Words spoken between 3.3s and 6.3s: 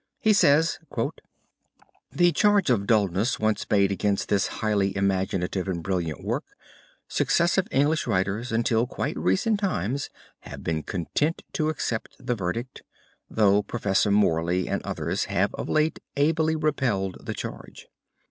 once made against this highly imaginative and brilliant